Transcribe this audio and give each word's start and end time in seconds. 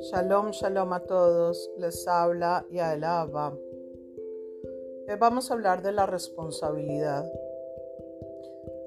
Shalom, 0.00 0.52
shalom 0.52 0.94
a 0.94 1.00
todos. 1.00 1.70
Les 1.76 2.08
habla 2.08 2.66
Yael 2.70 3.04
Abba. 3.04 3.54
Hoy 5.08 5.16
vamos 5.18 5.50
a 5.50 5.54
hablar 5.54 5.82
de 5.82 5.92
la 5.92 6.06
responsabilidad. 6.06 7.30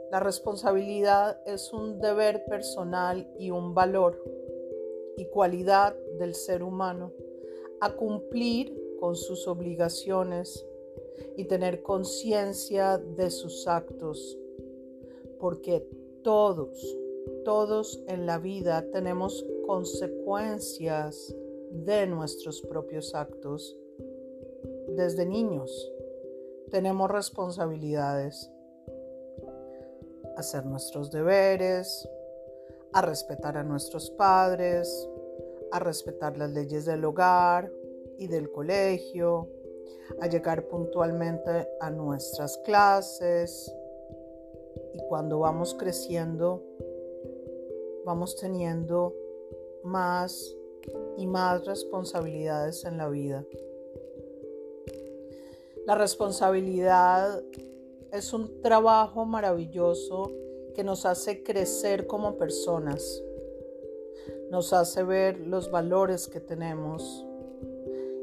La 0.09 0.19
responsabilidad 0.21 1.39
es 1.45 1.71
un 1.71 1.99
deber 1.99 2.43
personal 2.45 3.31
y 3.37 3.51
un 3.51 3.75
valor 3.75 4.19
y 5.17 5.25
cualidad 5.27 5.95
del 6.17 6.33
ser 6.33 6.63
humano 6.63 7.13
a 7.79 7.91
cumplir 7.95 8.97
con 8.99 9.15
sus 9.15 9.47
obligaciones 9.47 10.65
y 11.35 11.45
tener 11.45 11.83
conciencia 11.83 12.97
de 12.97 13.29
sus 13.29 13.67
actos, 13.67 14.35
porque 15.39 15.87
todos, 16.27 16.99
todos 17.45 18.03
en 18.09 18.25
la 18.25 18.37
vida 18.37 18.83
tenemos 18.91 19.45
consecuencias 19.65 21.33
de 21.71 22.05
nuestros 22.05 22.59
propios 22.63 23.15
actos. 23.15 23.77
Desde 24.89 25.25
niños 25.25 25.89
tenemos 26.69 27.09
responsabilidades. 27.09 28.51
Hacer 30.35 30.65
nuestros 30.65 31.11
deberes, 31.11 32.09
a 32.91 33.01
respetar 33.01 33.55
a 33.55 33.63
nuestros 33.63 34.09
padres, 34.09 35.07
a 35.71 35.79
respetar 35.79 36.37
las 36.37 36.51
leyes 36.51 36.83
del 36.83 37.05
hogar 37.05 37.71
y 38.17 38.27
del 38.27 38.51
colegio, 38.51 39.47
a 40.19 40.27
llegar 40.27 40.67
puntualmente 40.67 41.69
a 41.79 41.89
nuestras 41.89 42.57
clases. 42.65 43.73
Y 44.93 44.99
cuando 45.07 45.39
vamos 45.39 45.73
creciendo, 45.73 46.63
vamos 48.05 48.35
teniendo 48.35 49.13
más 49.83 50.55
y 51.17 51.27
más 51.27 51.65
responsabilidades 51.65 52.85
en 52.85 52.97
la 52.97 53.09
vida. 53.09 53.45
La 55.85 55.95
responsabilidad 55.95 57.43
es 58.11 58.33
un 58.33 58.61
trabajo 58.61 59.25
maravilloso 59.25 60.31
que 60.75 60.83
nos 60.83 61.05
hace 61.05 61.43
crecer 61.43 62.07
como 62.07 62.37
personas, 62.37 63.23
nos 64.51 64.73
hace 64.73 65.03
ver 65.03 65.39
los 65.39 65.71
valores 65.71 66.27
que 66.27 66.39
tenemos 66.39 67.25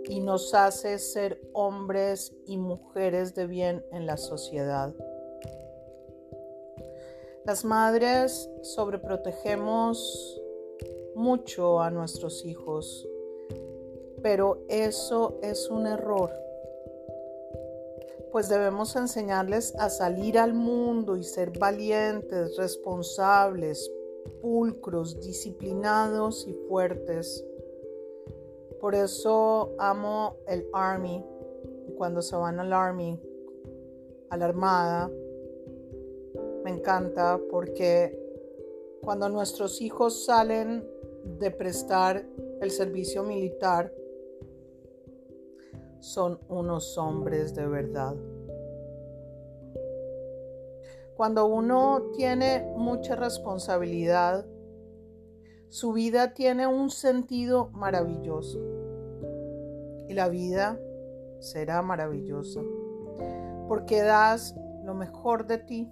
y 0.08 0.20
nos 0.20 0.54
hace 0.54 0.98
ser 0.98 1.40
hombres 1.52 2.34
y 2.46 2.58
mujeres 2.58 3.34
de 3.34 3.46
bien 3.46 3.84
en 3.92 4.06
la 4.06 4.16
sociedad. 4.16 4.94
Las 7.46 7.62
madres 7.62 8.48
sobreprotegemos 8.62 10.40
mucho 11.14 11.82
a 11.82 11.90
nuestros 11.90 12.42
hijos, 12.46 13.06
pero 14.22 14.64
eso 14.68 15.38
es 15.42 15.68
un 15.68 15.86
error, 15.86 16.30
pues 18.32 18.48
debemos 18.48 18.96
enseñarles 18.96 19.74
a 19.76 19.90
salir 19.90 20.38
al 20.38 20.54
mundo 20.54 21.18
y 21.18 21.22
ser 21.22 21.58
valientes, 21.58 22.56
responsables, 22.56 23.92
pulcros, 24.40 25.20
disciplinados 25.20 26.48
y 26.48 26.54
fuertes. 26.66 27.44
Por 28.80 28.94
eso 28.94 29.74
amo 29.78 30.38
el 30.48 30.66
Army. 30.72 31.22
Cuando 31.98 32.22
se 32.22 32.34
van 32.36 32.58
al 32.58 32.72
Army, 32.72 33.20
a 34.30 34.36
la 34.38 34.46
Armada, 34.46 35.10
me 36.64 36.70
encanta 36.70 37.38
porque 37.50 38.18
cuando 39.02 39.28
nuestros 39.28 39.82
hijos 39.82 40.24
salen 40.24 40.82
de 41.38 41.50
prestar 41.50 42.26
el 42.60 42.70
servicio 42.70 43.22
militar, 43.22 43.92
son 46.00 46.40
unos 46.48 46.96
hombres 46.98 47.54
de 47.54 47.66
verdad. 47.66 48.14
Cuando 51.16 51.46
uno 51.46 52.10
tiene 52.16 52.66
mucha 52.76 53.14
responsabilidad, 53.14 54.46
su 55.68 55.92
vida 55.92 56.34
tiene 56.34 56.66
un 56.66 56.90
sentido 56.90 57.68
maravilloso 57.72 58.58
y 60.08 60.14
la 60.14 60.28
vida 60.28 60.78
será 61.40 61.82
maravillosa 61.82 62.60
porque 63.68 64.02
das 64.02 64.54
lo 64.84 64.94
mejor 64.94 65.46
de 65.46 65.58
ti. 65.58 65.90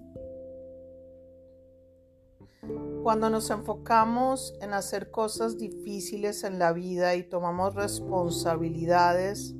Cuando 3.02 3.30
nos 3.30 3.50
enfocamos 3.50 4.56
en 4.60 4.74
hacer 4.74 5.10
cosas 5.10 5.58
difíciles 5.58 6.44
en 6.44 6.60
la 6.60 6.72
vida 6.72 7.16
y 7.16 7.24
tomamos 7.24 7.74
responsabilidades, 7.74 9.56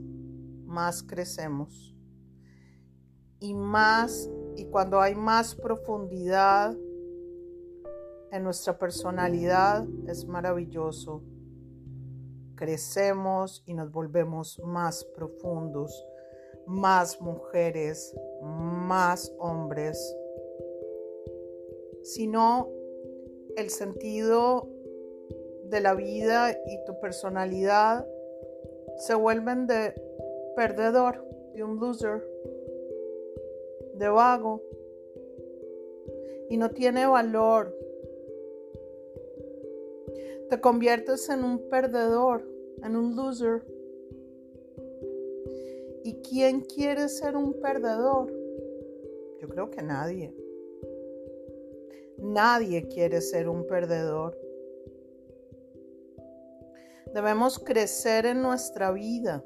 más 0.65 1.03
crecemos. 1.03 1.97
Y 3.41 3.55
más, 3.55 4.31
y 4.55 4.67
cuando 4.67 5.01
hay 5.01 5.17
más 5.17 5.57
profundidad 5.57 6.77
en 8.31 8.45
nuestra 8.45 8.79
personalidad, 8.79 9.89
es 10.07 10.25
maravilloso. 10.25 11.25
Crecemos 12.55 13.65
y 13.67 13.75
nos 13.75 13.91
volvemos 13.91 14.61
más 14.65 15.05
profundos, 15.17 16.07
más 16.69 17.21
mujeres, 17.21 18.15
más 18.41 19.35
hombres. 19.41 20.17
Si 22.05 22.29
no, 22.29 22.69
el 23.57 23.71
sentido 23.71 24.69
de 25.65 25.81
la 25.81 25.95
vida 25.95 26.53
y 26.67 26.85
tu 26.85 26.99
personalidad 27.01 28.07
se 28.97 29.15
vuelven 29.15 29.67
de 29.67 29.95
perdedor, 30.55 31.25
de 31.55 31.65
un 31.65 31.79
loser, 31.81 32.23
de 33.95 34.09
vago. 34.09 34.63
Y 36.51 36.57
no 36.59 36.71
tiene 36.71 37.07
valor. 37.07 37.75
Te 40.51 40.61
conviertes 40.61 41.31
en 41.31 41.45
un 41.45 41.71
perdedor, 41.71 42.47
en 42.83 42.97
un 42.97 43.17
loser. 43.17 43.65
¿Y 46.05 46.15
quién 46.17 46.61
quiere 46.61 47.09
ser 47.09 47.37
un 47.37 47.55
perdedor? 47.55 48.31
Yo 49.41 49.49
creo 49.49 49.71
que 49.71 49.83
nadie. 49.83 50.35
Nadie 52.23 52.87
quiere 52.87 53.21
ser 53.21 53.49
un 53.49 53.67
perdedor. 53.67 54.39
Debemos 57.13 57.59
crecer 57.59 58.27
en 58.27 58.41
nuestra 58.43 58.93
vida 58.93 59.45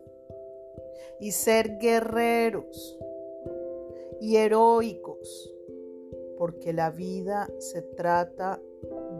y 1.19 1.33
ser 1.33 1.79
guerreros 1.79 2.99
y 4.21 4.37
heroicos, 4.37 5.55
porque 6.37 6.75
la 6.75 6.91
vida 6.91 7.49
se 7.59 7.81
trata 7.81 8.61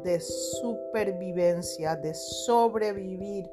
de 0.05 0.21
supervivencia, 0.21 1.97
de 1.97 2.13
sobrevivir, 2.13 3.49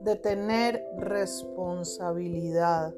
de 0.00 0.16
tener 0.16 0.84
responsabilidad. 0.98 2.94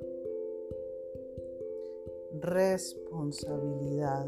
Responsabilidad 2.33 4.27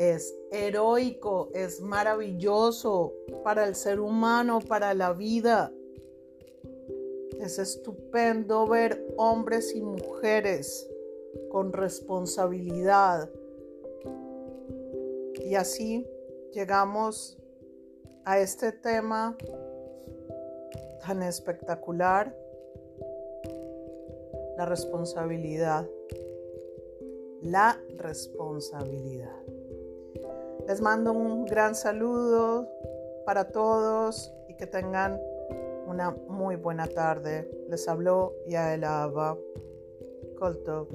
es 0.00 0.34
heroico, 0.50 1.50
es 1.52 1.82
maravilloso 1.82 3.12
para 3.44 3.66
el 3.66 3.74
ser 3.74 4.00
humano, 4.00 4.60
para 4.66 4.94
la 4.94 5.12
vida. 5.12 5.74
Es 7.38 7.58
estupendo 7.58 8.66
ver 8.66 9.06
hombres 9.18 9.74
y 9.74 9.82
mujeres 9.82 10.88
con 11.50 11.74
responsabilidad. 11.74 13.28
Y 15.44 15.54
así 15.54 16.06
llegamos 16.54 17.36
a 18.24 18.38
este 18.38 18.72
tema 18.72 19.36
tan 21.04 21.22
espectacular, 21.22 22.34
la 24.56 24.64
responsabilidad. 24.64 25.86
La 27.42 27.78
responsabilidad. 27.98 29.59
Les 30.70 30.80
mando 30.80 31.12
un 31.12 31.46
gran 31.46 31.74
saludo 31.74 32.68
para 33.26 33.48
todos 33.48 34.32
y 34.46 34.54
que 34.54 34.68
tengan 34.68 35.20
una 35.88 36.12
muy 36.28 36.54
buena 36.54 36.86
tarde. 36.86 37.50
Les 37.68 37.88
habló 37.88 38.36
Yael 38.46 38.84
Abba. 38.84 39.36
Colto. 40.38 40.86